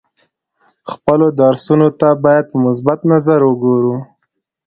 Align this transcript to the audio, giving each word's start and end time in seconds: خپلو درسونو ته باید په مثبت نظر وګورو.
خپلو 0.91 1.27
درسونو 1.41 1.89
ته 1.99 2.09
باید 2.23 2.45
په 2.51 2.57
مثبت 2.65 2.99
نظر 3.13 3.39
وګورو. 3.45 3.95